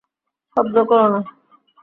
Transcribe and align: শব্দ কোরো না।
শব্দ 0.57 0.75
কোরো 0.89 1.05
না। 1.13 1.19